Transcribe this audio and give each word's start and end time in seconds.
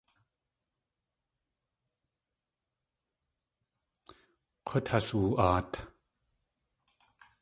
K̲ut 4.67 4.85
has 4.91 5.07
woo.aat. 5.17 5.71